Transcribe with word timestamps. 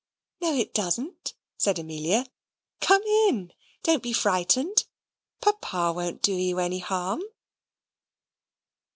"No, 0.41 0.51
it 0.55 0.73
doesn't," 0.73 1.35
said 1.59 1.77
Amelia. 1.77 2.25
"Come 2.79 3.03
in, 3.03 3.53
don't 3.83 4.01
be 4.01 4.13
frightened. 4.13 4.85
Papa 5.41 5.93
won't 5.95 6.23
do 6.23 6.33
you 6.33 6.57
any 6.57 6.79
harm." 6.79 7.21